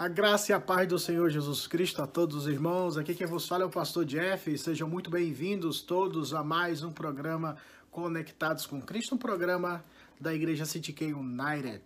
A 0.00 0.08
graça 0.08 0.50
e 0.50 0.54
a 0.54 0.58
paz 0.58 0.88
do 0.88 0.98
Senhor 0.98 1.28
Jesus 1.28 1.66
Cristo 1.66 2.00
a 2.00 2.06
todos 2.06 2.34
os 2.34 2.46
irmãos. 2.46 2.96
Aqui 2.96 3.14
quem 3.14 3.26
vos 3.26 3.46
fala 3.46 3.64
é 3.64 3.66
o 3.66 3.70
pastor 3.70 4.02
Jeff. 4.06 4.56
Sejam 4.56 4.88
muito 4.88 5.10
bem-vindos 5.10 5.82
todos 5.82 6.32
a 6.32 6.42
mais 6.42 6.82
um 6.82 6.90
programa 6.90 7.58
Conectados 7.90 8.64
com 8.64 8.80
Cristo, 8.80 9.16
um 9.16 9.18
programa 9.18 9.84
da 10.18 10.32
Igreja 10.32 10.64
City 10.64 10.96
United. 11.04 11.82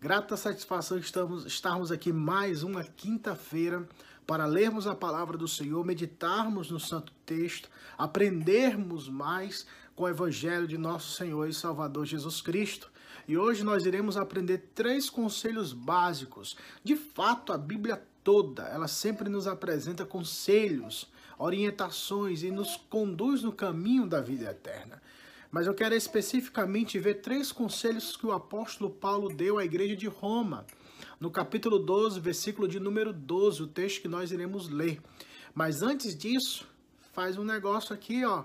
Grata 0.00 0.34
satisfação 0.34 0.96
estamos 0.96 1.44
estarmos 1.44 1.92
aqui 1.92 2.10
mais 2.10 2.62
uma 2.62 2.82
quinta-feira 2.82 3.86
para 4.26 4.46
lermos 4.46 4.86
a 4.86 4.94
palavra 4.94 5.36
do 5.36 5.46
Senhor, 5.46 5.84
meditarmos 5.84 6.70
no 6.70 6.80
Santo 6.80 7.12
Texto, 7.26 7.68
aprendermos 7.98 9.10
mais 9.10 9.66
com 9.94 10.04
o 10.04 10.08
Evangelho 10.08 10.66
de 10.66 10.78
nosso 10.78 11.14
Senhor 11.14 11.46
e 11.46 11.52
Salvador 11.52 12.06
Jesus 12.06 12.40
Cristo. 12.40 12.90
E 13.28 13.36
hoje 13.36 13.62
nós 13.62 13.84
iremos 13.84 14.16
aprender 14.16 14.70
três 14.74 15.10
conselhos 15.10 15.74
básicos. 15.74 16.56
De 16.82 16.96
fato, 16.96 17.52
a 17.52 17.58
Bíblia 17.58 18.02
toda, 18.24 18.62
ela 18.62 18.88
sempre 18.88 19.28
nos 19.28 19.46
apresenta 19.46 20.06
conselhos, 20.06 21.10
orientações 21.38 22.42
e 22.42 22.50
nos 22.50 22.76
conduz 22.76 23.42
no 23.42 23.52
caminho 23.52 24.06
da 24.06 24.22
vida 24.22 24.50
eterna. 24.50 25.02
Mas 25.50 25.66
eu 25.66 25.74
quero 25.74 25.94
especificamente 25.94 26.98
ver 26.98 27.16
três 27.16 27.52
conselhos 27.52 28.16
que 28.16 28.26
o 28.26 28.32
apóstolo 28.32 28.88
Paulo 28.88 29.28
deu 29.28 29.58
à 29.58 29.64
igreja 29.64 29.94
de 29.94 30.06
Roma. 30.06 30.66
No 31.20 31.30
capítulo 31.30 31.78
12, 31.78 32.20
versículo 32.20 32.66
de 32.66 32.80
número 32.80 33.12
12, 33.12 33.62
o 33.62 33.66
texto 33.66 34.00
que 34.00 34.08
nós 34.08 34.32
iremos 34.32 34.70
ler. 34.70 35.02
Mas 35.54 35.82
antes 35.82 36.16
disso, 36.16 36.66
faz 37.12 37.36
um 37.36 37.44
negócio 37.44 37.94
aqui, 37.94 38.24
ó. 38.24 38.44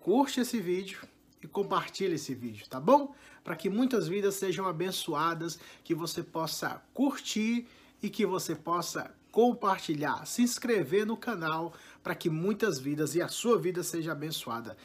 Curte 0.00 0.40
esse 0.40 0.58
vídeo 0.60 0.98
e 1.42 1.46
compartilhe 1.46 2.14
esse 2.14 2.34
vídeo, 2.34 2.66
tá 2.68 2.80
bom? 2.80 3.14
Para 3.42 3.56
que 3.56 3.68
muitas 3.68 4.08
vidas 4.08 4.34
sejam 4.34 4.66
abençoadas, 4.66 5.58
que 5.82 5.94
você 5.94 6.22
possa 6.22 6.82
curtir 6.94 7.66
e 8.02 8.08
que 8.08 8.26
você 8.26 8.54
possa 8.54 9.14
compartilhar, 9.30 10.26
se 10.26 10.42
inscrever 10.42 11.06
no 11.06 11.16
canal 11.16 11.72
para 12.02 12.14
que 12.14 12.28
muitas 12.28 12.78
vidas 12.78 13.14
e 13.14 13.22
a 13.22 13.28
sua 13.28 13.58
vida 13.58 13.82
seja 13.82 14.12
abençoada. 14.12 14.76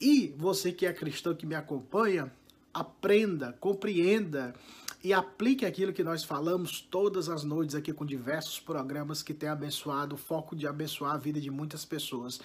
E 0.00 0.34
você 0.38 0.72
que 0.72 0.86
é 0.86 0.92
cristão 0.92 1.34
que 1.34 1.46
me 1.46 1.54
acompanha, 1.54 2.32
aprenda, 2.72 3.52
compreenda 3.60 4.54
e 5.02 5.12
aplique 5.12 5.66
aquilo 5.66 5.92
que 5.92 6.02
nós 6.02 6.24
falamos 6.24 6.80
todas 6.80 7.28
as 7.28 7.44
noites 7.44 7.74
aqui 7.74 7.92
com 7.92 8.06
diversos 8.06 8.58
programas 8.58 9.22
que 9.22 9.34
têm 9.34 9.50
abençoado, 9.50 10.14
o 10.14 10.18
foco 10.18 10.56
de 10.56 10.66
abençoar 10.66 11.12
a 11.12 11.18
vida 11.18 11.38
de 11.38 11.50
muitas 11.50 11.84
pessoas. 11.84 12.40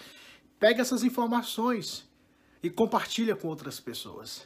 Pegue 0.59 0.81
essas 0.81 1.03
informações 1.03 2.05
e 2.61 2.69
compartilha 2.69 3.33
com 3.33 3.47
outras 3.47 3.79
pessoas. 3.79 4.45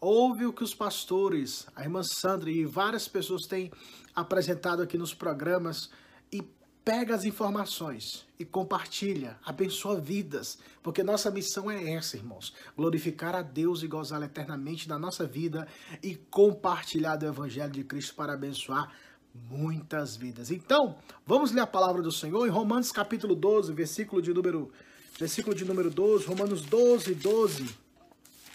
Ouve 0.00 0.46
o 0.46 0.52
que 0.52 0.62
os 0.62 0.74
pastores, 0.74 1.66
a 1.74 1.82
irmã 1.82 2.02
Sandra 2.04 2.48
e 2.50 2.64
várias 2.64 3.08
pessoas 3.08 3.46
têm 3.46 3.70
apresentado 4.14 4.80
aqui 4.80 4.96
nos 4.96 5.12
programas 5.12 5.90
e 6.30 6.40
pega 6.84 7.16
as 7.16 7.24
informações 7.24 8.24
e 8.38 8.44
compartilha, 8.44 9.36
abençoa 9.44 10.00
vidas, 10.00 10.56
porque 10.84 11.02
nossa 11.02 11.32
missão 11.32 11.68
é 11.68 11.94
essa, 11.94 12.16
irmãos: 12.16 12.54
glorificar 12.76 13.34
a 13.34 13.42
Deus 13.42 13.82
e 13.82 13.88
gozar 13.88 14.22
eternamente 14.22 14.86
da 14.86 14.96
nossa 14.96 15.26
vida 15.26 15.66
e 16.00 16.14
compartilhar 16.14 17.16
do 17.16 17.26
Evangelho 17.26 17.72
de 17.72 17.82
Cristo 17.82 18.14
para 18.14 18.34
abençoar 18.34 18.92
muitas 19.50 20.16
vidas. 20.16 20.52
Então, 20.52 20.96
vamos 21.26 21.50
ler 21.50 21.62
a 21.62 21.66
palavra 21.66 22.02
do 22.02 22.12
Senhor 22.12 22.46
em 22.46 22.50
Romanos 22.50 22.92
capítulo 22.92 23.34
12, 23.34 23.72
versículo 23.72 24.22
de 24.22 24.32
número, 24.32 24.70
versículo 25.18 25.56
de 25.56 25.64
número 25.64 25.90
12, 25.90 26.24
Romanos 26.24 26.62
12, 26.62 27.16
12. 27.16 27.87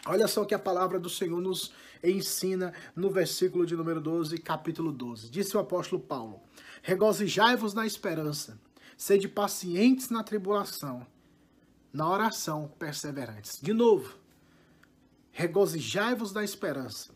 Olha 0.06 0.28
só 0.28 0.42
o 0.42 0.46
que 0.46 0.54
a 0.54 0.60
palavra 0.60 1.00
do 1.00 1.10
Senhor 1.10 1.40
nos 1.40 1.72
ensina 2.04 2.74
no 2.94 3.10
versículo 3.10 3.66
de 3.66 3.76
número 3.76 4.02
12, 4.02 4.38
capítulo 4.38 4.92
12. 4.92 5.30
Disse 5.30 5.56
o 5.56 5.60
apóstolo 5.62 6.02
Paulo: 6.02 6.42
Regozijai-vos 6.82 7.74
na 7.74 7.86
esperança, 7.86 8.60
sede 8.98 9.30
pacientes 9.30 10.10
na 10.10 10.22
tribulação, 10.22 11.08
na 11.94 12.10
oração 12.10 12.70
perseverantes. 12.78 13.60
De 13.62 13.74
novo, 13.74 14.18
regozijai-vos 15.32 16.34
na 16.34 16.44
esperança, 16.44 17.14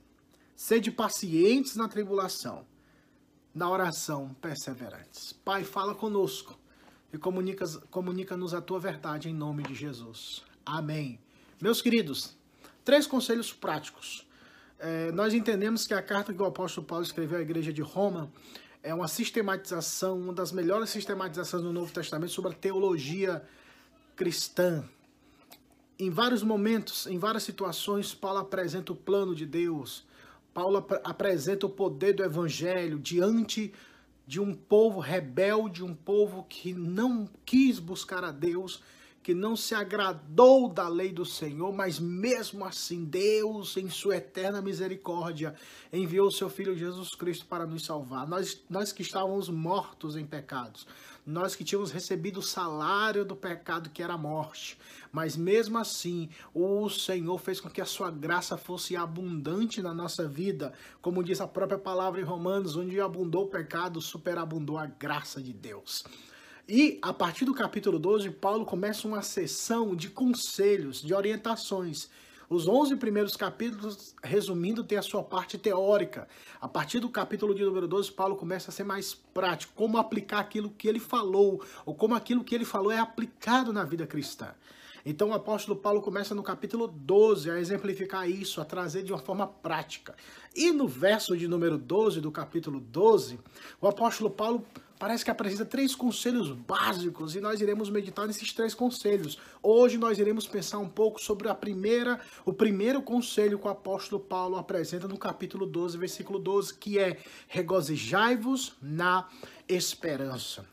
sede 0.55 0.89
pacientes 0.89 1.75
na 1.75 1.89
tribulação, 1.89 2.65
na 3.53 3.69
oração 3.69 4.33
perseverantes. 4.39 5.33
Pai, 5.33 5.65
fala 5.65 5.93
conosco 5.93 6.57
e 7.11 7.17
comunica-nos 7.17 7.77
comunica 7.91 8.35
a 8.57 8.61
tua 8.61 8.79
verdade 8.79 9.27
em 9.27 9.33
nome 9.33 9.63
de 9.63 9.75
Jesus. 9.75 10.41
Amém. 10.65 11.19
Meus 11.61 11.81
queridos, 11.81 12.37
Três 12.87 13.05
conselhos 13.05 13.51
práticos. 13.51 14.25
É, 14.79 15.11
nós 15.11 15.33
entendemos 15.33 15.85
que 15.85 15.93
a 15.93 16.01
carta 16.01 16.33
que 16.33 16.41
o 16.41 16.45
apóstolo 16.45 16.87
Paulo 16.87 17.03
escreveu 17.03 17.37
à 17.37 17.41
igreja 17.41 17.73
de 17.73 17.81
Roma 17.81 18.31
é 18.81 18.93
uma 18.93 19.09
sistematização, 19.09 20.17
uma 20.17 20.31
das 20.31 20.53
melhores 20.53 20.89
sistematizações 20.89 21.61
do 21.63 21.73
Novo 21.73 21.91
Testamento 21.91 22.31
sobre 22.31 22.53
a 22.53 22.55
teologia 22.55 23.43
cristã. 24.15 24.85
Em 25.99 26.09
vários 26.09 26.41
momentos, 26.43 27.07
em 27.07 27.19
várias 27.19 27.43
situações, 27.43 28.13
Paulo 28.13 28.39
apresenta 28.39 28.93
o 28.93 28.95
plano 28.95 29.35
de 29.35 29.45
Deus. 29.45 30.07
Paulo 30.53 30.77
ap 30.77 30.93
apresenta 31.03 31.65
o 31.65 31.69
poder 31.69 32.13
do 32.13 32.23
evangelho 32.23 32.97
diante 32.97 33.73
de 34.25 34.39
um 34.39 34.53
povo 34.53 35.01
rebelde, 35.01 35.83
um 35.83 35.93
povo 35.93 36.45
que 36.47 36.73
não 36.73 37.27
quis 37.45 37.79
buscar 37.79 38.23
a 38.23 38.31
Deus 38.31 38.81
que 39.27 39.33
não 39.33 39.57
se 39.57 39.75
agradou 39.75 40.69
da 40.69 40.87
lei 40.87 41.11
do 41.11 41.25
Senhor, 41.25 41.73
mas 41.73 41.99
mesmo 41.99 42.63
assim 42.63 43.03
Deus, 43.03 43.75
em 43.75 43.89
sua 43.89 44.15
eterna 44.15 44.61
misericórdia, 44.61 45.53
enviou 45.91 46.27
o 46.27 46.31
seu 46.31 46.49
Filho 46.49 46.77
Jesus 46.77 47.13
Cristo 47.13 47.45
para 47.45 47.65
nos 47.65 47.83
salvar. 47.83 48.25
Nós, 48.25 48.63
nós 48.69 48.93
que 48.93 49.01
estávamos 49.01 49.49
mortos 49.49 50.15
em 50.15 50.25
pecados, 50.25 50.87
nós 51.25 51.57
que 51.57 51.65
tínhamos 51.65 51.91
recebido 51.91 52.39
o 52.39 52.41
salário 52.41 53.25
do 53.25 53.35
pecado 53.35 53.89
que 53.89 54.01
era 54.01 54.13
a 54.13 54.17
morte, 54.17 54.77
mas 55.11 55.35
mesmo 55.35 55.77
assim 55.77 56.29
o 56.53 56.89
Senhor 56.89 57.37
fez 57.37 57.59
com 57.59 57.69
que 57.69 57.81
a 57.81 57.85
sua 57.85 58.09
graça 58.09 58.55
fosse 58.55 58.95
abundante 58.95 59.81
na 59.81 59.93
nossa 59.93 60.25
vida, 60.25 60.71
como 61.01 61.21
diz 61.21 61.41
a 61.41 61.47
própria 61.49 61.77
palavra 61.77 62.21
em 62.21 62.23
Romanos, 62.23 62.77
onde 62.77 62.97
abundou 63.01 63.43
o 63.43 63.49
pecado, 63.49 63.99
superabundou 63.99 64.77
a 64.77 64.85
graça 64.85 65.41
de 65.41 65.51
Deus. 65.51 66.05
E 66.69 66.99
a 67.01 67.13
partir 67.13 67.45
do 67.45 67.53
capítulo 67.53 67.97
12, 67.97 68.29
Paulo 68.29 68.65
começa 68.65 69.07
uma 69.07 69.21
sessão 69.21 69.95
de 69.95 70.09
conselhos, 70.09 71.01
de 71.01 71.13
orientações. 71.13 72.09
Os 72.49 72.67
11 72.67 72.97
primeiros 72.97 73.37
capítulos, 73.37 74.13
resumindo, 74.21 74.83
tem 74.83 74.97
a 74.97 75.01
sua 75.01 75.23
parte 75.23 75.57
teórica. 75.57 76.27
A 76.59 76.67
partir 76.67 76.99
do 76.99 77.07
capítulo 77.07 77.55
de 77.55 77.63
número 77.63 77.87
12, 77.87 78.11
Paulo 78.11 78.35
começa 78.35 78.69
a 78.69 78.73
ser 78.73 78.83
mais 78.83 79.13
prático, 79.13 79.71
como 79.77 79.97
aplicar 79.97 80.39
aquilo 80.39 80.69
que 80.69 80.89
ele 80.89 80.99
falou, 80.99 81.63
ou 81.85 81.95
como 81.95 82.15
aquilo 82.15 82.43
que 82.43 82.53
ele 82.53 82.65
falou 82.65 82.91
é 82.91 82.99
aplicado 82.99 83.71
na 83.71 83.85
vida 83.85 84.05
cristã. 84.05 84.53
Então 85.05 85.29
o 85.29 85.33
apóstolo 85.33 85.79
Paulo 85.79 86.01
começa 86.01 86.35
no 86.35 86.43
capítulo 86.43 86.85
12 86.85 87.49
a 87.49 87.61
exemplificar 87.61 88.29
isso, 88.29 88.59
a 88.59 88.65
trazer 88.65 89.03
de 89.03 89.13
uma 89.13 89.19
forma 89.19 89.47
prática. 89.47 90.13
E 90.53 90.69
no 90.69 90.85
verso 90.85 91.37
de 91.37 91.47
número 91.47 91.77
12 91.77 92.19
do 92.19 92.29
capítulo 92.29 92.81
12, 92.81 93.39
o 93.79 93.87
apóstolo 93.87 94.29
Paulo 94.29 94.65
parece 94.99 95.23
que 95.23 95.31
apresenta 95.31 95.65
três 95.65 95.95
conselhos 95.95 96.51
básicos 96.51 97.35
e 97.35 97.39
nós 97.39 97.61
iremos 97.61 97.89
meditar 97.89 98.27
nesses 98.27 98.51
três 98.53 98.73
conselhos. 98.73 99.37
Hoje 99.61 99.97
nós 99.97 100.17
iremos 100.17 100.47
pensar 100.47 100.79
um 100.79 100.89
pouco 100.89 101.21
sobre 101.21 101.49
a 101.49 101.55
primeira, 101.55 102.19
o 102.45 102.53
primeiro 102.53 103.01
conselho 103.01 103.59
que 103.59 103.67
o 103.67 103.71
apóstolo 103.71 104.21
Paulo 104.21 104.57
apresenta 104.57 105.07
no 105.07 105.17
capítulo 105.17 105.65
12, 105.65 105.97
versículo 105.97 106.39
12, 106.39 106.73
que 106.73 106.99
é 106.99 107.19
regozijai-vos 107.47 108.75
na 108.81 109.27
esperança. 109.67 110.65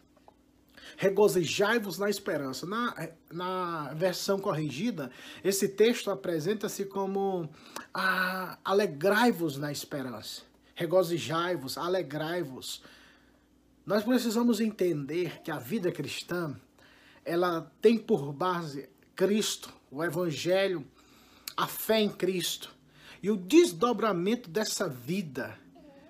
Regozijai-vos 0.97 1.99
na 1.99 2.09
esperança. 2.09 2.67
Na, 2.67 3.09
na 3.33 3.95
versão 3.95 4.39
corrigida, 4.39 5.11
esse 5.43 5.69
texto 5.69 6.11
apresenta-se 6.11 6.85
como 6.85 7.49
ah, 7.93 8.59
alegrai-vos 8.65 9.59
na 9.59 9.73
esperança. 9.73 10.43
Regozijai-vos, 10.75 11.77
alegrai-vos. 11.77 12.83
Nós 13.87 14.03
precisamos 14.03 14.61
entender 14.61 15.43
que 15.43 15.51
a 15.51 15.59
vida 15.59 15.93
cristã, 15.93 16.57
ela 17.23 17.71
tem 17.83 17.99
por 17.99 18.33
base 18.33 18.89
Cristo, 19.15 19.71
o 19.91 20.03
Evangelho, 20.03 20.87
a 21.55 21.67
fé 21.67 22.01
em 22.01 22.09
Cristo. 22.09 22.75
E 23.23 23.31
o 23.31 23.37
desdobramento 23.37 24.49
dessa 24.49 24.89
vida, 24.89 25.59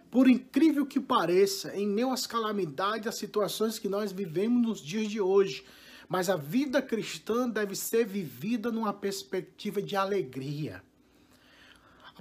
por 0.09 0.29
incrível 0.29 0.87
que 0.87 1.01
pareça, 1.01 1.77
em 1.77 1.87
meio 1.87 2.13
às 2.13 2.29
calamidades, 2.29 3.09
às 3.09 3.17
situações 3.17 3.77
que 3.77 3.89
nós 3.89 4.13
vivemos 4.13 4.63
nos 4.63 4.81
dias 4.81 5.11
de 5.11 5.21
hoje, 5.21 5.65
mas 6.09 6.31
a 6.31 6.37
vida 6.37 6.81
cristã 6.81 7.49
deve 7.49 7.75
ser 7.75 8.07
vivida 8.07 8.71
numa 8.71 8.93
perspectiva 8.93 9.83
de 9.83 9.97
alegria. 9.97 10.81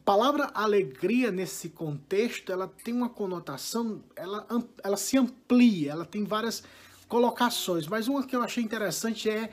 Palavra 0.06 0.52
alegria 0.54 1.32
nesse 1.32 1.70
contexto, 1.70 2.52
ela 2.52 2.68
tem 2.68 2.94
uma 2.94 3.08
conotação, 3.08 4.04
ela, 4.16 4.46
ela 4.84 4.98
se 4.98 5.18
amplia, 5.18 5.92
ela 5.92 6.06
tem 6.06 6.26
várias 6.26 6.62
colocações, 7.08 7.88
mas 7.88 8.08
uma 8.10 8.26
que 8.26 8.36
eu 8.36 8.42
achei 8.42 8.62
interessante 8.62 9.30
é 9.30 9.50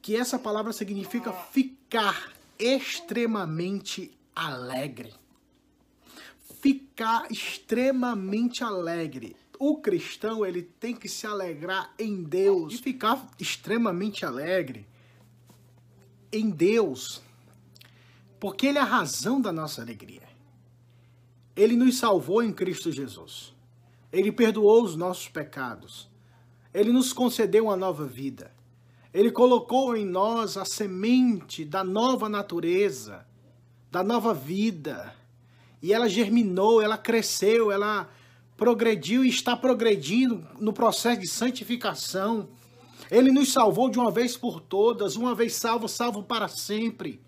que 0.00 0.14
essa 0.14 0.38
palavra 0.38 0.72
significa 0.72 1.32
ficar 1.32 2.32
extremamente 2.56 4.16
alegre. 4.34 5.12
Ficar 6.60 7.26
extremamente 7.30 8.62
alegre. 8.62 9.34
o 9.58 9.76
cristão 9.76 10.46
ele 10.46 10.62
tem 10.62 10.94
que 10.94 11.08
se 11.08 11.26
alegrar 11.26 11.92
em 11.98 12.22
Deus 12.22 12.74
e 12.74 12.78
ficar 12.78 13.28
extremamente 13.38 14.24
alegre 14.24 14.86
em 16.32 16.48
Deus, 16.48 17.20
porque 18.40 18.66
Ele 18.66 18.78
é 18.78 18.80
a 18.80 18.84
razão 18.84 19.38
da 19.38 19.52
nossa 19.52 19.82
alegria. 19.82 20.28
Ele 21.54 21.76
nos 21.76 21.98
salvou 21.98 22.42
em 22.42 22.52
Cristo 22.52 22.90
Jesus. 22.90 23.54
Ele 24.10 24.32
perdoou 24.32 24.82
os 24.82 24.96
nossos 24.96 25.28
pecados. 25.28 26.08
Ele 26.72 26.90
nos 26.90 27.12
concedeu 27.12 27.64
uma 27.64 27.76
nova 27.76 28.06
vida. 28.06 28.50
Ele 29.12 29.30
colocou 29.30 29.94
em 29.94 30.06
nós 30.06 30.56
a 30.56 30.64
semente 30.64 31.64
da 31.64 31.84
nova 31.84 32.28
natureza, 32.28 33.26
da 33.90 34.02
nova 34.02 34.32
vida. 34.32 35.14
E 35.82 35.92
ela 35.92 36.08
germinou, 36.08 36.80
ela 36.80 36.96
cresceu, 36.96 37.70
ela 37.70 38.08
progrediu 38.56 39.24
e 39.24 39.28
está 39.28 39.56
progredindo 39.56 40.46
no 40.58 40.72
processo 40.72 41.20
de 41.20 41.26
santificação. 41.26 42.48
Ele 43.10 43.30
nos 43.30 43.52
salvou 43.52 43.90
de 43.90 43.98
uma 43.98 44.10
vez 44.10 44.36
por 44.36 44.60
todas, 44.60 45.16
uma 45.16 45.34
vez 45.34 45.54
salvo, 45.54 45.88
salvo 45.88 46.22
para 46.22 46.48
sempre. 46.48 47.20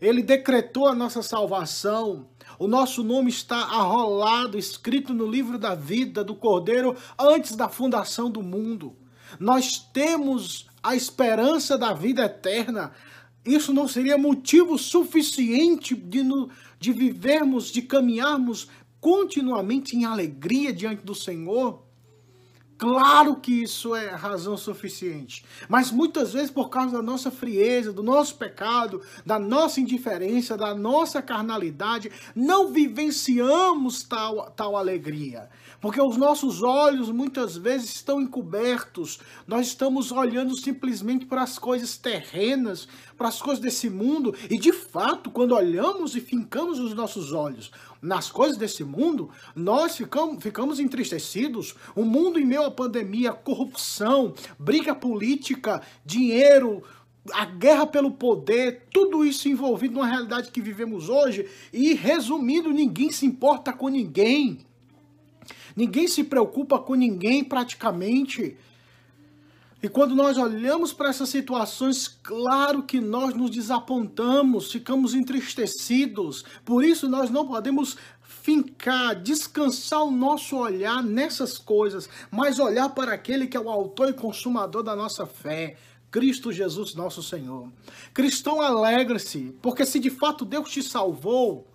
Ele 0.00 0.22
decretou 0.22 0.86
a 0.86 0.94
nossa 0.94 1.22
salvação. 1.22 2.28
O 2.58 2.66
nosso 2.66 3.02
nome 3.02 3.30
está 3.30 3.56
arrolado, 3.56 4.58
escrito 4.58 5.12
no 5.12 5.26
livro 5.26 5.58
da 5.58 5.74
vida 5.74 6.24
do 6.24 6.34
Cordeiro 6.34 6.96
antes 7.18 7.54
da 7.54 7.68
fundação 7.68 8.30
do 8.30 8.42
mundo. 8.42 8.96
Nós 9.38 9.78
temos 9.78 10.66
a 10.82 10.96
esperança 10.96 11.76
da 11.76 11.92
vida 11.92 12.24
eterna. 12.24 12.92
Isso 13.44 13.72
não 13.72 13.86
seria 13.86 14.18
motivo 14.18 14.78
suficiente 14.78 15.94
de, 15.94 16.22
no, 16.22 16.50
de 16.78 16.92
vivermos, 16.92 17.70
de 17.70 17.82
caminharmos 17.82 18.68
continuamente 19.00 19.96
em 19.96 20.04
alegria 20.04 20.72
diante 20.72 21.04
do 21.04 21.14
Senhor? 21.14 21.87
Claro 22.78 23.34
que 23.34 23.64
isso 23.64 23.92
é 23.92 24.06
razão 24.10 24.56
suficiente, 24.56 25.44
mas 25.68 25.90
muitas 25.90 26.32
vezes 26.32 26.48
por 26.48 26.68
causa 26.68 26.92
da 26.92 27.02
nossa 27.02 27.28
frieza, 27.28 27.92
do 27.92 28.04
nosso 28.04 28.36
pecado, 28.36 29.02
da 29.26 29.36
nossa 29.36 29.80
indiferença, 29.80 30.56
da 30.56 30.72
nossa 30.76 31.20
carnalidade, 31.20 32.08
não 32.36 32.68
vivenciamos 32.68 34.04
tal, 34.04 34.52
tal 34.52 34.76
alegria. 34.76 35.50
Porque 35.80 36.00
os 36.00 36.16
nossos 36.16 36.62
olhos 36.62 37.10
muitas 37.10 37.56
vezes 37.56 37.96
estão 37.96 38.20
encobertos, 38.20 39.18
nós 39.44 39.66
estamos 39.66 40.12
olhando 40.12 40.56
simplesmente 40.56 41.26
para 41.26 41.42
as 41.42 41.58
coisas 41.58 41.96
terrenas, 41.96 42.86
para 43.16 43.26
as 43.26 43.42
coisas 43.42 43.60
desse 43.60 43.90
mundo, 43.90 44.32
e 44.48 44.56
de 44.56 44.72
fato, 44.72 45.30
quando 45.30 45.52
olhamos 45.52 46.14
e 46.14 46.20
fincamos 46.20 46.78
os 46.78 46.94
nossos 46.94 47.32
olhos 47.32 47.72
nas 48.00 48.30
coisas 48.30 48.56
desse 48.56 48.84
mundo, 48.84 49.30
nós 49.54 49.96
ficamos, 49.96 50.42
ficamos 50.42 50.78
entristecidos. 50.78 51.74
O 51.94 52.04
mundo 52.04 52.38
em 52.38 52.44
meio 52.44 52.64
à 52.64 52.70
pandemia, 52.70 53.32
corrupção, 53.32 54.34
briga 54.58 54.94
política, 54.94 55.82
dinheiro, 56.04 56.82
a 57.32 57.44
guerra 57.44 57.86
pelo 57.86 58.10
poder, 58.12 58.86
tudo 58.92 59.24
isso 59.24 59.48
envolvido 59.48 59.94
numa 59.94 60.06
realidade 60.06 60.50
que 60.50 60.60
vivemos 60.60 61.08
hoje. 61.08 61.48
E 61.72 61.94
resumindo, 61.94 62.70
ninguém 62.70 63.10
se 63.10 63.26
importa 63.26 63.72
com 63.72 63.88
ninguém. 63.88 64.58
Ninguém 65.76 66.08
se 66.08 66.24
preocupa 66.24 66.78
com 66.78 66.94
ninguém 66.94 67.44
praticamente. 67.44 68.56
E 69.80 69.88
quando 69.88 70.14
nós 70.14 70.36
olhamos 70.36 70.92
para 70.92 71.08
essas 71.08 71.28
situações, 71.28 72.08
claro 72.08 72.82
que 72.82 73.00
nós 73.00 73.32
nos 73.34 73.50
desapontamos, 73.50 74.72
ficamos 74.72 75.14
entristecidos. 75.14 76.44
Por 76.64 76.82
isso 76.82 77.08
nós 77.08 77.30
não 77.30 77.46
podemos 77.46 77.96
fincar, 78.22 79.14
descansar 79.14 80.02
o 80.02 80.10
nosso 80.10 80.56
olhar 80.56 81.02
nessas 81.02 81.58
coisas, 81.58 82.08
mas 82.30 82.58
olhar 82.58 82.88
para 82.88 83.12
aquele 83.12 83.46
que 83.46 83.56
é 83.56 83.60
o 83.60 83.70
autor 83.70 84.08
e 84.08 84.14
consumador 84.14 84.82
da 84.82 84.96
nossa 84.96 85.26
fé. 85.26 85.76
Cristo 86.10 86.50
Jesus, 86.50 86.94
nosso 86.94 87.22
Senhor. 87.22 87.68
Cristão, 88.14 88.60
alegre-se, 88.60 89.54
porque 89.62 89.84
se 89.84 90.00
de 90.00 90.10
fato 90.10 90.44
Deus 90.44 90.70
te 90.70 90.82
salvou, 90.82 91.68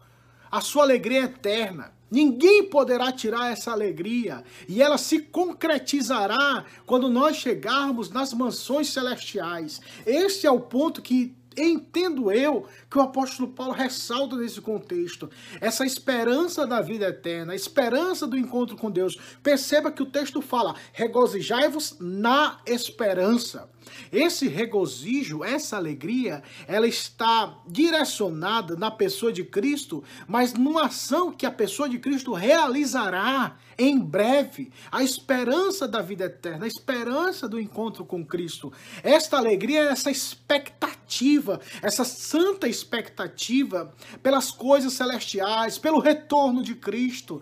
a 0.51 0.59
sua 0.59 0.83
alegria 0.83 1.21
é 1.21 1.23
eterna. 1.25 1.93
Ninguém 2.13 2.69
poderá 2.69 3.11
tirar 3.11 3.51
essa 3.51 3.71
alegria 3.71 4.43
e 4.69 4.83
ela 4.83 4.99
se 4.99 5.17
concretizará 5.17 6.63
quando 6.85 7.09
nós 7.09 7.37
chegarmos 7.37 8.11
nas 8.11 8.31
mansões 8.35 8.89
celestiais. 8.89 9.81
Este 10.05 10.45
é 10.45 10.51
o 10.51 10.59
ponto 10.59 11.01
que 11.01 11.33
entendo 11.57 12.31
eu 12.31 12.67
que 12.89 12.97
o 12.97 13.01
apóstolo 13.01 13.49
Paulo 13.49 13.73
ressalta 13.73 14.35
nesse 14.35 14.61
contexto. 14.61 15.29
Essa 15.59 15.85
esperança 15.85 16.65
da 16.65 16.81
vida 16.81 17.07
eterna, 17.07 17.53
a 17.53 17.55
esperança 17.55 18.25
do 18.27 18.37
encontro 18.37 18.75
com 18.75 18.91
Deus. 18.91 19.17
Perceba 19.41 19.91
que 19.91 20.03
o 20.03 20.07
texto 20.07 20.41
fala: 20.41 20.75
regozijai-vos 20.93 21.97
na 21.99 22.59
esperança. 22.65 23.69
Esse 24.11 24.47
regozijo, 24.47 25.43
essa 25.43 25.77
alegria, 25.77 26.43
ela 26.67 26.87
está 26.87 27.57
direcionada 27.67 28.75
na 28.75 28.91
pessoa 28.91 29.31
de 29.31 29.43
Cristo, 29.43 30.03
mas 30.27 30.53
numa 30.53 30.85
ação 30.85 31.31
que 31.31 31.45
a 31.45 31.51
pessoa 31.51 31.89
de 31.89 31.99
Cristo 31.99 32.33
realizará 32.33 33.57
em 33.77 33.99
breve. 33.99 34.71
A 34.91 35.03
esperança 35.03 35.87
da 35.87 36.01
vida 36.01 36.25
eterna, 36.25 36.65
a 36.65 36.67
esperança 36.67 37.47
do 37.47 37.59
encontro 37.59 38.05
com 38.05 38.25
Cristo. 38.25 38.71
Esta 39.03 39.37
alegria, 39.37 39.81
essa 39.81 40.11
expectativa, 40.11 41.42
essa 41.81 42.03
santa 42.03 42.67
expectativa 42.67 43.93
pelas 44.21 44.51
coisas 44.51 44.93
celestiais, 44.93 45.77
pelo 45.77 45.99
retorno 45.99 46.63
de 46.63 46.75
Cristo, 46.75 47.41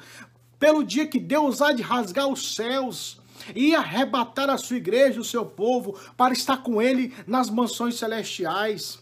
pelo 0.60 0.84
dia 0.84 1.08
que 1.08 1.20
Deus 1.20 1.62
há 1.62 1.72
de 1.72 1.82
rasgar 1.82 2.28
os 2.28 2.56
céus 2.56 3.20
e 3.56 3.74
arrebatar 3.74 4.50
a 4.50 4.58
sua 4.58 4.78
igreja, 4.78 5.20
o 5.20 5.26
seu 5.26 5.46
povo, 5.46 6.00
para 6.16 6.34
estar 6.34 6.58
com 6.58 6.82
ele 6.82 7.14
nas 7.26 7.50
mansões 7.50 7.96
celestiais. 7.96 9.00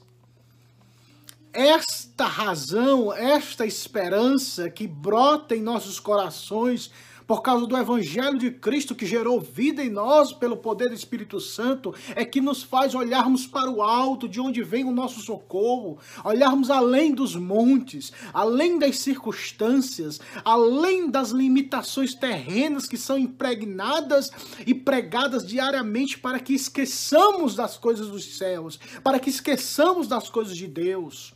Esta 1.51 2.25
razão, 2.25 3.12
esta 3.12 3.65
esperança 3.65 4.70
que 4.70 4.88
brota 4.88 5.56
em 5.56 5.62
nossos 5.62 6.00
corações 6.00 6.91
por 7.30 7.44
causa 7.44 7.68
do 7.68 7.78
Evangelho 7.78 8.40
de 8.40 8.50
Cristo 8.50 8.96
que 8.96 9.06
gerou 9.06 9.40
vida 9.40 9.84
em 9.84 9.90
nós 9.92 10.34
pelo 10.34 10.58
poder 10.58 10.90
do 10.90 10.96
Espírito 10.96 11.40
Santo, 11.40 11.94
é 12.16 12.26
que 12.26 12.42
nos 12.42 12.64
faz 12.64 12.96
olharmos 12.96 13.46
para 13.46 13.70
o 13.70 13.84
alto, 13.84 14.28
de 14.28 14.42
onde 14.42 14.64
vem 14.64 14.84
o 14.84 14.92
nosso 14.92 15.20
socorro, 15.20 16.00
olharmos 16.24 16.72
além 16.72 17.14
dos 17.14 17.36
montes, 17.36 18.12
além 18.34 18.80
das 18.80 18.98
circunstâncias, 18.98 20.20
além 20.44 21.08
das 21.08 21.30
limitações 21.30 22.16
terrenas 22.16 22.88
que 22.88 22.98
são 22.98 23.16
impregnadas 23.16 24.32
e 24.66 24.74
pregadas 24.74 25.46
diariamente 25.46 26.18
para 26.18 26.40
que 26.40 26.56
esqueçamos 26.56 27.54
das 27.54 27.78
coisas 27.78 28.08
dos 28.08 28.38
céus, 28.40 28.80
para 29.04 29.20
que 29.20 29.30
esqueçamos 29.30 30.08
das 30.08 30.30
coisas 30.30 30.58
de 30.58 30.66
Deus. 30.66 31.36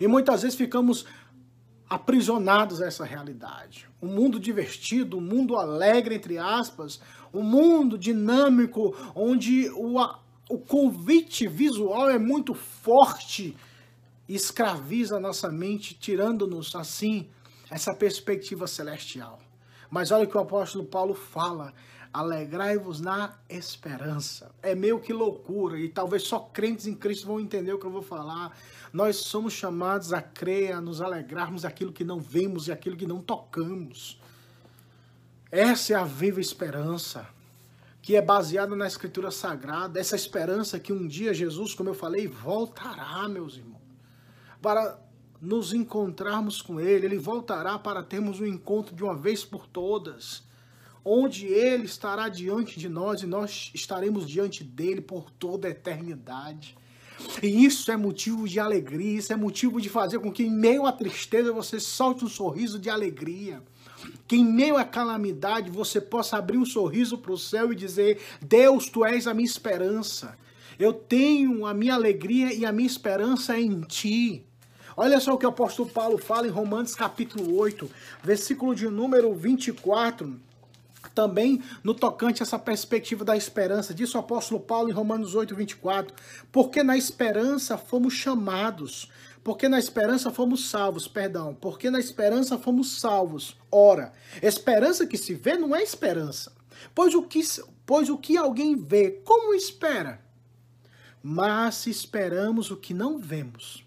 E 0.00 0.06
muitas 0.06 0.42
vezes 0.42 0.56
ficamos 0.56 1.06
aprisionados 1.88 2.82
a 2.82 2.86
essa 2.86 3.04
realidade. 3.04 3.88
Um 4.02 4.08
mundo 4.08 4.40
divertido, 4.40 5.18
um 5.18 5.20
mundo 5.20 5.56
alegre, 5.56 6.14
entre 6.14 6.38
aspas, 6.38 7.00
um 7.32 7.42
mundo 7.42 7.96
dinâmico, 7.96 8.94
onde 9.14 9.70
o, 9.70 9.96
o 10.48 10.58
convite 10.58 11.46
visual 11.46 12.10
é 12.10 12.18
muito 12.18 12.54
forte 12.54 13.56
escraviza 14.28 15.16
a 15.16 15.20
nossa 15.20 15.50
mente, 15.50 15.94
tirando-nos, 15.94 16.74
assim, 16.74 17.28
essa 17.70 17.94
perspectiva 17.94 18.66
celestial. 18.66 19.38
Mas 19.90 20.10
olha 20.10 20.24
o 20.24 20.28
que 20.28 20.36
o 20.36 20.40
apóstolo 20.40 20.84
Paulo 20.84 21.14
fala: 21.14 21.72
alegrai-vos 22.12 23.00
na 23.00 23.34
esperança. 23.48 24.50
É 24.62 24.74
meio 24.74 25.00
que 25.00 25.12
loucura, 25.12 25.78
e 25.78 25.88
talvez 25.88 26.24
só 26.24 26.40
crentes 26.40 26.86
em 26.86 26.94
Cristo 26.94 27.26
vão 27.26 27.40
entender 27.40 27.72
o 27.72 27.78
que 27.78 27.86
eu 27.86 27.90
vou 27.90 28.02
falar. 28.02 28.56
Nós 28.96 29.16
somos 29.16 29.52
chamados 29.52 30.14
a 30.14 30.22
crer, 30.22 30.72
a 30.72 30.80
nos 30.80 31.02
alegrarmos 31.02 31.66
aquilo 31.66 31.92
que 31.92 32.02
não 32.02 32.18
vemos 32.18 32.66
e 32.66 32.72
aquilo 32.72 32.96
que 32.96 33.06
não 33.06 33.20
tocamos. 33.20 34.18
Essa 35.52 35.92
é 35.92 35.96
a 35.96 36.04
viva 36.04 36.40
esperança, 36.40 37.28
que 38.00 38.16
é 38.16 38.22
baseada 38.22 38.74
na 38.74 38.86
Escritura 38.86 39.30
Sagrada, 39.30 40.00
essa 40.00 40.16
esperança 40.16 40.80
que 40.80 40.94
um 40.94 41.06
dia 41.06 41.34
Jesus, 41.34 41.74
como 41.74 41.90
eu 41.90 41.94
falei, 41.94 42.26
voltará, 42.26 43.28
meus 43.28 43.58
irmãos, 43.58 43.82
para 44.62 44.98
nos 45.42 45.74
encontrarmos 45.74 46.62
com 46.62 46.80
Ele. 46.80 47.04
Ele 47.04 47.18
voltará 47.18 47.78
para 47.78 48.02
termos 48.02 48.40
um 48.40 48.46
encontro 48.46 48.96
de 48.96 49.04
uma 49.04 49.14
vez 49.14 49.44
por 49.44 49.66
todas, 49.66 50.42
onde 51.04 51.44
Ele 51.44 51.84
estará 51.84 52.30
diante 52.30 52.80
de 52.80 52.88
nós 52.88 53.20
e 53.20 53.26
nós 53.26 53.70
estaremos 53.74 54.26
diante 54.26 54.64
dele 54.64 55.02
por 55.02 55.30
toda 55.30 55.68
a 55.68 55.70
eternidade. 55.70 56.74
E 57.42 57.64
isso 57.64 57.90
é 57.90 57.96
motivo 57.96 58.48
de 58.48 58.60
alegria, 58.60 59.18
isso 59.18 59.32
é 59.32 59.36
motivo 59.36 59.80
de 59.80 59.88
fazer 59.88 60.18
com 60.18 60.32
que 60.32 60.44
em 60.44 60.50
meio 60.50 60.86
à 60.86 60.92
tristeza 60.92 61.52
você 61.52 61.80
solte 61.80 62.24
um 62.24 62.28
sorriso 62.28 62.78
de 62.78 62.90
alegria. 62.90 63.62
Que 64.28 64.36
em 64.36 64.44
meio 64.44 64.76
à 64.76 64.84
calamidade 64.84 65.70
você 65.70 66.00
possa 66.00 66.36
abrir 66.36 66.58
um 66.58 66.64
sorriso 66.64 67.18
para 67.18 67.32
o 67.32 67.38
céu 67.38 67.72
e 67.72 67.76
dizer: 67.76 68.20
Deus, 68.40 68.88
tu 68.88 69.04
és 69.04 69.26
a 69.26 69.34
minha 69.34 69.46
esperança. 69.46 70.36
Eu 70.78 70.92
tenho 70.92 71.64
a 71.64 71.72
minha 71.72 71.94
alegria 71.94 72.52
e 72.52 72.66
a 72.66 72.72
minha 72.72 72.86
esperança 72.86 73.58
em 73.58 73.80
ti. 73.80 74.44
Olha 74.96 75.20
só 75.20 75.34
o 75.34 75.38
que 75.38 75.46
o 75.46 75.48
apóstolo 75.48 75.88
Paulo 75.88 76.18
fala 76.18 76.46
em 76.46 76.50
Romanos 76.50 76.94
capítulo 76.94 77.56
8, 77.56 77.90
versículo 78.22 78.74
de 78.74 78.86
número 78.88 79.34
24 79.34 80.45
também 81.16 81.62
no 81.82 81.94
tocante 81.94 82.42
a 82.42 82.44
essa 82.44 82.58
perspectiva 82.58 83.24
da 83.24 83.34
esperança. 83.34 83.94
Diz 83.94 84.14
o 84.14 84.18
apóstolo 84.18 84.60
Paulo 84.60 84.90
em 84.90 84.92
Romanos 84.92 85.34
8, 85.34 85.56
24. 85.56 86.14
Porque 86.52 86.82
na 86.82 86.96
esperança 86.96 87.78
fomos 87.78 88.12
chamados. 88.12 89.10
Porque 89.42 89.66
na 89.66 89.78
esperança 89.78 90.30
fomos 90.30 90.68
salvos, 90.68 91.08
perdão. 91.08 91.54
Porque 91.54 91.88
na 91.88 91.98
esperança 91.98 92.58
fomos 92.58 93.00
salvos. 93.00 93.56
Ora, 93.72 94.12
esperança 94.42 95.06
que 95.06 95.16
se 95.16 95.32
vê 95.32 95.56
não 95.56 95.74
é 95.74 95.82
esperança. 95.82 96.52
Pois 96.94 97.14
o 97.14 97.22
que, 97.22 97.40
pois 97.86 98.10
o 98.10 98.18
que 98.18 98.36
alguém 98.36 98.76
vê, 98.76 99.22
como 99.24 99.54
espera? 99.54 100.20
Mas 101.22 101.76
se 101.76 101.90
esperamos 101.90 102.70
o 102.70 102.76
que 102.76 102.92
não 102.92 103.18
vemos, 103.18 103.84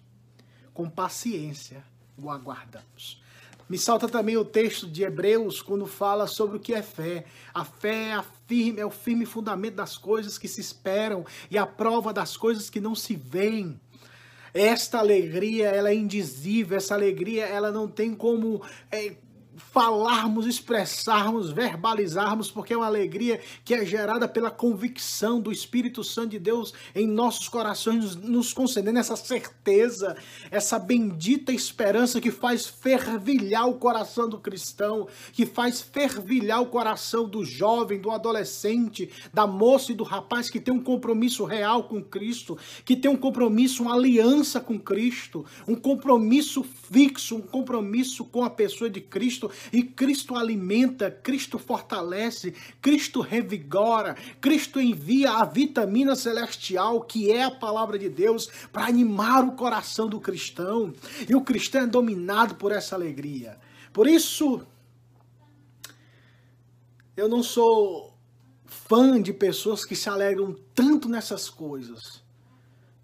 com 0.73 0.89
paciência 0.89 1.83
o 2.17 2.29
aguardamos. 2.31 3.21
Me 3.69 3.77
salta 3.77 4.07
também 4.07 4.35
o 4.35 4.43
texto 4.43 4.87
de 4.87 5.03
Hebreus 5.03 5.61
quando 5.61 5.85
fala 5.85 6.25
sobre 6.25 6.57
o 6.57 6.59
que 6.59 6.73
é 6.73 6.81
fé. 6.81 7.25
A 7.53 7.63
fé 7.63 8.09
é, 8.09 8.13
a 8.13 8.25
firme, 8.47 8.81
é 8.81 8.85
o 8.85 8.89
firme 8.89 9.27
fundamento 9.27 9.75
das 9.75 9.95
coisas 9.95 10.39
que 10.39 10.47
se 10.47 10.59
esperam 10.59 11.23
e 11.51 11.57
a 11.57 11.67
prova 11.67 12.11
das 12.11 12.35
coisas 12.35 12.67
que 12.67 12.79
não 12.79 12.95
se 12.95 13.15
veem. 13.15 13.79
Esta 14.55 14.97
alegria, 14.97 15.67
ela 15.67 15.91
é 15.91 15.93
indizível, 15.93 16.75
essa 16.75 16.95
alegria, 16.95 17.45
ela 17.45 17.71
não 17.71 17.87
tem 17.87 18.15
como 18.15 18.63
é, 18.91 19.13
falarmos, 19.59 20.47
expressarmos, 20.47 21.51
verbalizarmos, 21.51 22.49
porque 22.49 22.73
é 22.73 22.77
uma 22.77 22.85
alegria 22.85 23.39
que 23.63 23.73
é 23.73 23.85
gerada 23.85 24.27
pela 24.27 24.49
convicção 24.49 25.39
do 25.39 25.51
Espírito 25.51 26.03
Santo 26.03 26.29
de 26.29 26.39
Deus 26.39 26.73
em 26.95 27.05
nossos 27.05 27.47
corações, 27.47 28.15
nos 28.15 28.53
concedendo 28.53 28.99
essa 28.99 29.15
certeza, 29.15 30.15
essa 30.49 30.79
bendita 30.79 31.51
esperança 31.51 32.21
que 32.21 32.31
faz 32.31 32.65
fervilhar 32.65 33.67
o 33.67 33.75
coração 33.75 34.29
do 34.29 34.39
cristão, 34.39 35.07
que 35.33 35.45
faz 35.45 35.81
fervilhar 35.81 36.61
o 36.61 36.67
coração 36.67 37.27
do 37.27 37.43
jovem, 37.43 37.99
do 37.99 38.11
adolescente, 38.11 39.09
da 39.33 39.45
moça 39.45 39.91
e 39.91 39.95
do 39.95 40.03
rapaz 40.03 40.49
que 40.49 40.59
tem 40.59 40.73
um 40.73 40.81
compromisso 40.81 41.43
real 41.43 41.83
com 41.83 42.01
Cristo, 42.01 42.57
que 42.85 42.95
tem 42.95 43.11
um 43.11 43.17
compromisso, 43.17 43.83
uma 43.83 43.95
aliança 43.95 44.59
com 44.59 44.79
Cristo, 44.79 45.45
um 45.67 45.75
compromisso 45.75 46.63
fixo, 46.63 47.35
um 47.35 47.41
compromisso 47.41 48.23
com 48.25 48.43
a 48.43 48.49
pessoa 48.49 48.89
de 48.89 49.01
Cristo 49.01 49.48
e 49.71 49.83
Cristo 49.83 50.35
alimenta, 50.35 51.09
Cristo 51.11 51.57
fortalece, 51.57 52.53
Cristo 52.81 53.21
revigora, 53.21 54.15
Cristo 54.39 54.79
envia 54.79 55.31
a 55.31 55.45
vitamina 55.45 56.15
celestial, 56.15 57.01
que 57.01 57.31
é 57.31 57.43
a 57.43 57.51
palavra 57.51 57.97
de 57.97 58.09
Deus, 58.09 58.47
para 58.71 58.85
animar 58.85 59.43
o 59.43 59.53
coração 59.53 60.07
do 60.07 60.19
cristão. 60.19 60.93
E 61.27 61.35
o 61.35 61.41
cristão 61.41 61.81
é 61.81 61.87
dominado 61.87 62.55
por 62.55 62.71
essa 62.71 62.95
alegria. 62.95 63.57
Por 63.91 64.07
isso, 64.07 64.65
eu 67.15 67.27
não 67.27 67.43
sou 67.43 68.17
fã 68.65 69.21
de 69.21 69.33
pessoas 69.33 69.85
que 69.85 69.95
se 69.95 70.09
alegram 70.09 70.55
tanto 70.73 71.09
nessas 71.09 71.49
coisas 71.49 72.27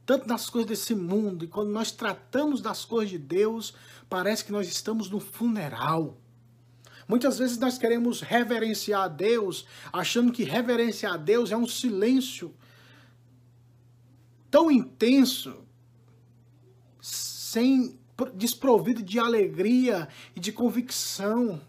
tanto 0.05 0.27
nas 0.27 0.49
coisas 0.49 0.69
desse 0.69 0.93
mundo, 0.93 1.43
e 1.43 1.47
quando 1.47 1.71
nós 1.71 1.91
tratamos 1.91 2.61
das 2.61 2.85
coisas 2.85 3.09
de 3.09 3.17
Deus, 3.17 3.73
parece 4.07 4.45
que 4.45 4.51
nós 4.51 4.67
estamos 4.67 5.09
no 5.09 5.19
funeral. 5.19 6.15
Muitas 7.07 7.37
vezes 7.37 7.57
nós 7.57 7.77
queremos 7.77 8.21
reverenciar 8.21 9.03
a 9.03 9.07
Deus, 9.07 9.65
achando 9.93 10.31
que 10.31 10.43
reverenciar 10.43 11.13
a 11.13 11.17
Deus 11.17 11.51
é 11.51 11.57
um 11.57 11.67
silêncio 11.67 12.53
tão 14.49 14.71
intenso, 14.71 15.63
sem 17.01 17.99
desprovido 18.33 19.03
de 19.03 19.19
alegria 19.19 20.07
e 20.35 20.39
de 20.39 20.51
convicção 20.51 21.61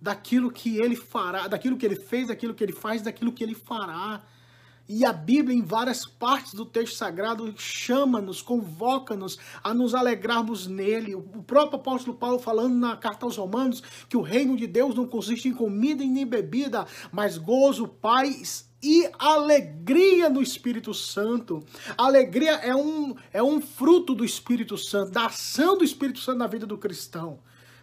daquilo 0.00 0.50
que 0.50 0.78
ele 0.78 0.96
fará, 0.96 1.48
daquilo 1.48 1.76
que 1.76 1.86
ele 1.86 1.96
fez, 1.96 2.28
daquilo 2.28 2.54
que 2.54 2.62
ele 2.62 2.72
faz, 2.72 3.02
daquilo 3.02 3.32
que 3.32 3.42
ele 3.42 3.54
fará. 3.54 4.22
E 4.88 5.04
a 5.04 5.12
Bíblia, 5.12 5.54
em 5.54 5.60
várias 5.60 6.06
partes 6.06 6.54
do 6.54 6.64
texto 6.64 6.96
sagrado, 6.96 7.52
chama-nos, 7.58 8.40
convoca-nos 8.40 9.38
a 9.62 9.74
nos 9.74 9.94
alegrarmos 9.94 10.66
nele. 10.66 11.14
O 11.14 11.42
próprio 11.42 11.78
apóstolo 11.78 12.16
Paulo 12.16 12.38
falando 12.38 12.74
na 12.74 12.96
carta 12.96 13.26
aos 13.26 13.36
Romanos 13.36 13.82
que 14.08 14.16
o 14.16 14.22
reino 14.22 14.56
de 14.56 14.66
Deus 14.66 14.94
não 14.94 15.06
consiste 15.06 15.46
em 15.46 15.52
comida 15.52 16.02
e 16.02 16.08
nem 16.08 16.26
bebida, 16.26 16.86
mas 17.12 17.36
gozo, 17.36 17.86
paz 17.86 18.66
e 18.82 19.10
alegria 19.18 20.30
no 20.30 20.40
Espírito 20.40 20.94
Santo. 20.94 21.62
Alegria 21.96 22.52
é 22.52 22.74
um, 22.74 23.14
é 23.30 23.42
um 23.42 23.60
fruto 23.60 24.14
do 24.14 24.24
Espírito 24.24 24.78
Santo, 24.78 25.12
da 25.12 25.26
ação 25.26 25.76
do 25.76 25.84
Espírito 25.84 26.20
Santo 26.20 26.38
na 26.38 26.46
vida 26.46 26.66
do 26.66 26.78
cristão. 26.78 27.40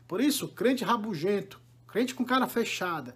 Por 0.08 0.22
isso, 0.22 0.48
crente 0.48 0.84
rabugento, 0.84 1.60
crente 1.88 2.16
com 2.16 2.26
cara 2.26 2.48
fechada, 2.48 3.16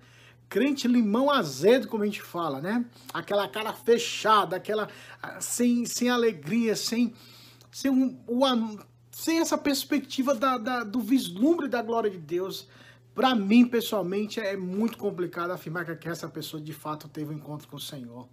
crente 0.50 0.88
limão 0.88 1.30
azedo, 1.30 1.88
como 1.88 2.04
a 2.04 2.06
gente 2.06 2.22
fala, 2.22 2.60
né? 2.60 2.84
Aquela 3.14 3.48
cara 3.48 3.72
fechada, 3.72 4.56
aquela 4.56 4.90
sem, 5.40 5.86
sem 5.86 6.10
alegria, 6.10 6.76
sem, 6.76 7.14
sem, 7.72 7.92
um, 7.92 8.20
o, 8.28 8.44
sem 9.12 9.40
essa 9.40 9.58
perspectiva 9.58 10.34
da, 10.34 10.58
da, 10.58 10.84
do 10.84 11.00
vislumbre 11.00 11.68
da 11.68 11.82
glória 11.82 12.10
de 12.10 12.18
Deus. 12.18 12.68
Para 13.14 13.36
mim, 13.36 13.66
pessoalmente, 13.66 14.40
é 14.40 14.58
muito 14.58 14.98
complicado 14.98 15.52
afirmar 15.52 15.86
que 15.98 16.10
essa 16.10 16.28
pessoa 16.28 16.62
de 16.62 16.74
fato 16.74 17.08
teve 17.08 17.34
um 17.34 17.38
encontro 17.38 17.68
com 17.68 17.76
o 17.76 17.80
Senhor. 17.80 18.28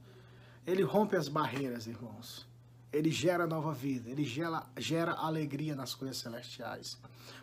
Ele 0.67 0.83
rompe 0.83 1.17
as 1.17 1.29
barreiras, 1.29 1.87
irmãos 1.87 2.47
ele 2.93 3.11
gera 3.11 3.47
nova 3.47 3.73
vida, 3.73 4.11
ele 4.11 4.25
gera, 4.25 4.63
gera 4.79 5.13
alegria 5.13 5.75
nas 5.75 5.95
coisas 5.95 6.17
celestiais. 6.17 6.97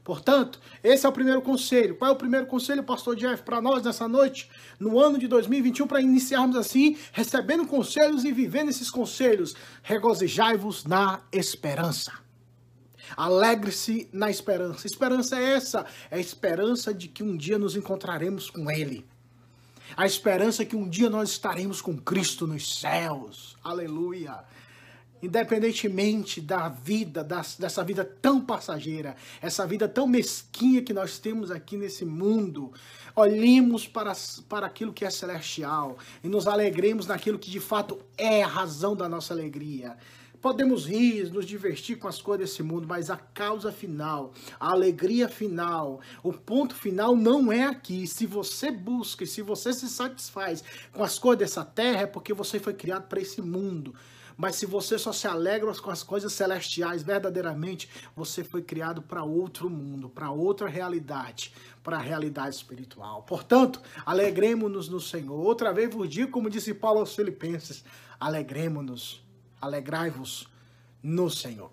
Portanto, 0.04 0.60
esse 0.84 1.06
é 1.06 1.10
o 1.10 1.14
primeiro 1.14 1.42
conselho. 1.42 1.96
Qual 1.96 2.10
é 2.10 2.14
o 2.14 2.18
primeiro 2.18 2.46
conselho, 2.46 2.84
pastor 2.84 3.16
Jeff, 3.16 3.44
para 3.44 3.62
nós 3.62 3.84
nessa 3.84 4.08
noite, 4.08 4.50
no 4.80 5.00
ano 5.00 5.18
de 5.18 5.28
2021, 5.28 5.88
para 5.88 6.02
iniciarmos 6.02 6.56
assim, 6.56 6.98
recebendo 7.12 7.66
conselhos 7.66 8.24
e 8.24 8.32
vivendo 8.32 8.70
esses 8.70 8.90
conselhos? 8.90 9.56
Regozijai-vos 9.82 10.86
na 10.86 11.22
esperança. 11.32 12.12
Alegre-se 13.16 14.10
na 14.12 14.30
esperança. 14.30 14.88
Esperança 14.88 15.38
é 15.38 15.54
essa? 15.54 15.86
É 16.10 16.18
a 16.18 16.20
esperança 16.20 16.94
de 16.94 17.08
que 17.08 17.24
um 17.24 17.38
dia 17.38 17.58
nos 17.58 17.76
encontraremos 17.76 18.50
com 18.50 18.72
Ele. 18.72 19.06
A 19.96 20.06
esperança 20.06 20.66
que 20.66 20.76
um 20.76 20.90
dia 20.90 21.10
nós 21.10 21.30
estaremos 21.30 21.82
com 21.82 21.96
Cristo 21.96 22.48
nos 22.48 22.80
céus. 22.80 23.56
Aleluia 23.64 24.44
independentemente 25.24 26.42
da 26.42 26.68
vida, 26.68 27.24
dessa 27.24 27.82
vida 27.82 28.04
tão 28.04 28.42
passageira, 28.42 29.16
essa 29.42 29.66
vida 29.66 29.88
tão 29.88 30.06
mesquinha 30.06 30.82
que 30.82 30.94
nós 30.94 31.18
temos 31.18 31.50
aqui 31.50 31.78
nesse 31.78 32.04
mundo, 32.04 32.74
olhemos 33.16 33.88
para, 33.88 34.12
para 34.50 34.68
aquilo 34.68 34.92
que 34.92 35.06
é 35.06 35.10
celestial 35.10 35.98
e 36.22 36.28
nos 36.28 36.46
alegremos 36.46 37.08
naquilo 37.08 37.40
que 37.40 37.50
de 37.50 37.62
fato 37.62 37.98
é 38.18 38.44
a 38.44 38.48
razão 38.48 38.98
da 38.98 39.08
nossa 39.08 39.34
alegria. 39.34 39.96
Podemos 40.42 40.86
rir, 40.86 41.32
nos 41.32 41.46
divertir 41.46 41.98
com 41.98 42.10
as 42.10 42.22
coisas 42.22 42.50
desse 42.50 42.62
mundo, 42.62 42.86
mas 42.86 43.10
a 43.10 43.16
causa 43.16 43.72
final, 43.72 44.34
a 44.60 44.74
alegria 44.74 45.30
final, 45.30 46.02
o 46.22 46.34
ponto 46.34 46.76
final 46.76 47.16
não 47.16 47.50
é 47.50 47.64
aqui. 47.64 48.06
Se 48.06 48.26
você 48.26 48.70
busca 48.70 49.24
e 49.24 49.28
se 49.28 49.42
você 49.42 49.72
se 49.72 49.88
satisfaz 49.88 50.62
com 50.92 51.02
as 51.02 51.18
coisas 51.18 51.40
dessa 51.40 51.64
terra, 51.64 52.02
é 52.02 52.08
porque 52.08 52.34
você 52.34 52.60
foi 52.60 52.74
criado 52.74 53.08
para 53.08 53.22
esse 53.22 53.42
mundo. 53.42 53.96
Mas 54.38 54.56
se 54.56 54.66
você 54.66 54.98
só 54.98 55.12
se 55.12 55.28
alegra 55.28 55.74
com 55.76 55.92
as 55.92 56.04
coisas 56.04 56.34
celestiais, 56.34 57.04
verdadeiramente, 57.04 57.90
você 58.16 58.44
foi 58.44 58.62
criado 58.62 59.02
para 59.02 59.24
outro 59.24 59.70
mundo, 59.70 60.10
para 60.10 60.32
outra 60.32 60.68
realidade, 60.68 61.54
para 61.84 61.98
a 61.98 62.02
realidade 62.02 62.56
espiritual. 62.56 63.24
Portanto, 63.24 63.82
alegremos-nos 64.06 64.90
no 64.90 65.00
Senhor. 65.00 65.40
Outra 65.40 65.74
vez 65.74 65.94
vos 65.94 66.10
digo, 66.10 66.32
como 66.32 66.50
disse 66.50 66.74
Paulo 66.74 67.00
aos 67.00 67.16
Filipenses, 67.16 67.84
alegremos-nos, 68.20 69.24
alegrai-vos 69.62 70.48
no 71.02 71.30
Senhor. 71.30 71.72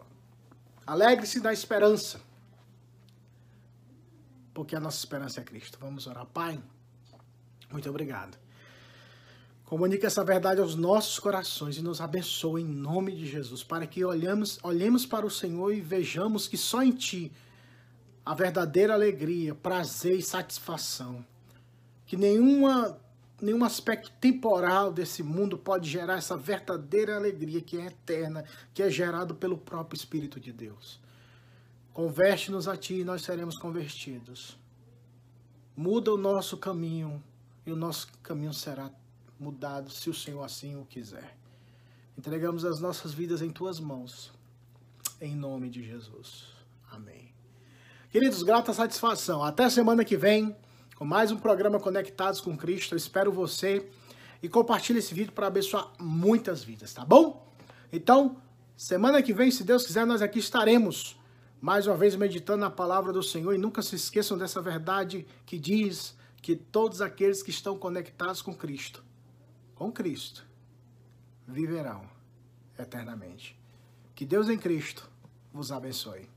Alegre-se 0.86 1.40
da 1.40 1.52
esperança, 1.52 2.20
porque 4.52 4.74
a 4.74 4.80
nossa 4.80 4.98
esperança 4.98 5.40
é 5.40 5.44
Cristo. 5.44 5.78
Vamos 5.80 6.06
orar. 6.06 6.26
Pai, 6.26 6.60
muito 7.70 7.88
obrigado 7.88 8.39
Comunique 9.70 10.04
essa 10.04 10.24
verdade 10.24 10.60
aos 10.60 10.74
nossos 10.74 11.20
corações 11.20 11.76
e 11.76 11.80
nos 11.80 12.00
abençoe 12.00 12.62
em 12.62 12.66
nome 12.66 13.14
de 13.14 13.24
Jesus, 13.24 13.62
para 13.62 13.86
que 13.86 14.04
olhamos, 14.04 14.58
olhemos 14.64 15.06
para 15.06 15.24
o 15.24 15.30
Senhor 15.30 15.72
e 15.72 15.80
vejamos 15.80 16.48
que 16.48 16.56
só 16.56 16.82
em 16.82 16.90
Ti 16.90 17.30
a 18.26 18.34
verdadeira 18.34 18.94
alegria, 18.94 19.54
prazer 19.54 20.18
e 20.18 20.22
satisfação. 20.22 21.24
Que 22.04 22.16
nenhuma, 22.16 22.98
nenhum 23.40 23.62
aspecto 23.62 24.10
temporal 24.20 24.92
desse 24.92 25.22
mundo 25.22 25.56
pode 25.56 25.88
gerar 25.88 26.18
essa 26.18 26.36
verdadeira 26.36 27.14
alegria 27.14 27.60
que 27.60 27.78
é 27.78 27.86
eterna, 27.86 28.44
que 28.74 28.82
é 28.82 28.90
gerado 28.90 29.36
pelo 29.36 29.56
próprio 29.56 29.96
Espírito 29.96 30.40
de 30.40 30.52
Deus. 30.52 30.98
Converte-nos 31.94 32.66
a 32.66 32.76
Ti 32.76 32.94
e 32.94 33.04
nós 33.04 33.22
seremos 33.22 33.56
convertidos. 33.56 34.58
Muda 35.76 36.12
o 36.12 36.18
nosso 36.18 36.56
caminho 36.56 37.22
e 37.64 37.70
o 37.70 37.76
nosso 37.76 38.08
caminho 38.20 38.52
será 38.52 38.90
mudado, 39.40 39.90
se 39.90 40.10
o 40.10 40.14
Senhor 40.14 40.44
assim 40.44 40.76
o 40.76 40.84
quiser. 40.84 41.34
Entregamos 42.16 42.64
as 42.64 42.78
nossas 42.78 43.14
vidas 43.14 43.40
em 43.40 43.50
tuas 43.50 43.80
mãos, 43.80 44.30
em 45.18 45.34
nome 45.34 45.70
de 45.70 45.82
Jesus. 45.82 46.44
Amém. 46.90 47.32
Queridos, 48.10 48.42
grata 48.42 48.74
satisfação. 48.74 49.42
Até 49.42 49.70
semana 49.70 50.04
que 50.04 50.16
vem, 50.16 50.54
com 50.94 51.06
mais 51.06 51.32
um 51.32 51.38
programa 51.38 51.80
Conectados 51.80 52.40
com 52.40 52.54
Cristo. 52.54 52.92
Eu 52.92 52.98
espero 52.98 53.32
você 53.32 53.88
e 54.42 54.48
compartilhe 54.48 54.98
esse 54.98 55.14
vídeo 55.14 55.32
para 55.32 55.46
abençoar 55.46 55.90
muitas 55.98 56.62
vidas, 56.62 56.92
tá 56.92 57.04
bom? 57.04 57.48
Então, 57.90 58.36
semana 58.76 59.22
que 59.22 59.32
vem, 59.32 59.50
se 59.50 59.64
Deus 59.64 59.86
quiser, 59.86 60.04
nós 60.04 60.20
aqui 60.20 60.38
estaremos 60.38 61.18
mais 61.60 61.86
uma 61.86 61.96
vez 61.96 62.14
meditando 62.16 62.60
na 62.60 62.70
palavra 62.70 63.12
do 63.12 63.22
Senhor 63.22 63.54
e 63.54 63.58
nunca 63.58 63.80
se 63.80 63.96
esqueçam 63.96 64.36
dessa 64.36 64.60
verdade 64.60 65.26
que 65.46 65.58
diz 65.58 66.14
que 66.42 66.56
todos 66.56 67.00
aqueles 67.00 67.42
que 67.42 67.50
estão 67.50 67.78
conectados 67.78 68.42
com 68.42 68.54
Cristo, 68.54 69.02
com 69.80 69.90
Cristo, 69.90 70.46
viverão 71.48 72.06
eternamente. 72.78 73.58
Que 74.14 74.26
Deus 74.26 74.50
em 74.50 74.58
Cristo 74.58 75.08
vos 75.50 75.72
abençoe. 75.72 76.28